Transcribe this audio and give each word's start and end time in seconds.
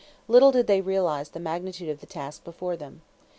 Little 0.27 0.51
did 0.51 0.65
they 0.65 0.81
realize 0.81 1.29
the 1.29 1.39
magnitude 1.39 1.87
of 1.89 1.99
the 1.99 2.07
task 2.07 2.43
before 2.43 2.75
them. 2.75 3.03